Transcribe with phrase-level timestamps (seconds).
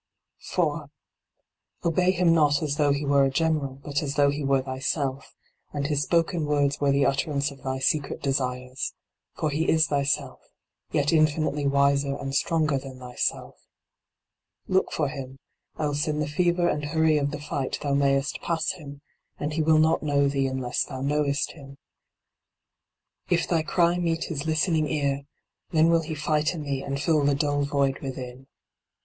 [0.39, 0.89] 4.
[1.85, 5.35] Obey him not as though he were a general, but as though he were thyself,
[5.73, 8.95] and his spoken words were the utterance of thy secret desires;
[9.35, 10.39] for he is thyself,
[10.91, 13.53] yet infinitely wiser and stronger than thyself.
[14.67, 15.37] Look for him,
[15.77, 19.03] else in the fever and hurry of the fight thou mayest pass him;
[19.39, 21.77] and he will not know thee unless thou knowest him.
[23.29, 25.25] If thy cry meet his listening ear,
[25.69, 28.47] then will he fight in thee and fill the dull void within.